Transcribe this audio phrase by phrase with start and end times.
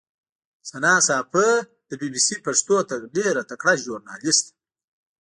[0.69, 1.51] ثنا ساپۍ
[1.89, 2.75] د بي بي سي پښتو
[3.15, 4.51] ډېره تکړه ژورنالیسټه